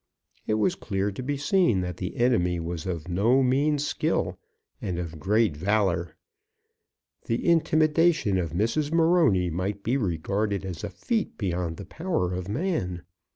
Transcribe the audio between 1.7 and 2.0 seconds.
that